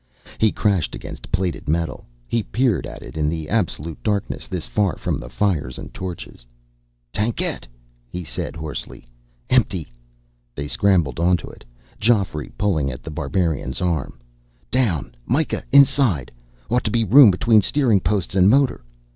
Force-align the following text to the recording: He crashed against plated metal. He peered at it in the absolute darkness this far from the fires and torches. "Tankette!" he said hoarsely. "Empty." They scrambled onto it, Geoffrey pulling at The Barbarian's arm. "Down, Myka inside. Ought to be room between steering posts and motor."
He 0.39 0.51
crashed 0.51 0.95
against 0.95 1.31
plated 1.31 1.69
metal. 1.69 2.05
He 2.27 2.41
peered 2.41 2.87
at 2.87 3.03
it 3.03 3.15
in 3.17 3.29
the 3.29 3.47
absolute 3.47 4.01
darkness 4.01 4.47
this 4.47 4.65
far 4.65 4.97
from 4.97 5.19
the 5.19 5.29
fires 5.29 5.77
and 5.77 5.93
torches. 5.93 6.43
"Tankette!" 7.13 7.67
he 8.09 8.23
said 8.23 8.55
hoarsely. 8.55 9.07
"Empty." 9.51 9.93
They 10.55 10.67
scrambled 10.67 11.19
onto 11.19 11.51
it, 11.51 11.63
Geoffrey 11.99 12.51
pulling 12.57 12.89
at 12.89 13.03
The 13.03 13.11
Barbarian's 13.11 13.79
arm. 13.79 14.17
"Down, 14.71 15.13
Myka 15.27 15.61
inside. 15.71 16.31
Ought 16.71 16.83
to 16.85 16.89
be 16.89 17.03
room 17.03 17.29
between 17.29 17.61
steering 17.61 17.99
posts 17.99 18.33
and 18.33 18.49
motor." 18.49 18.83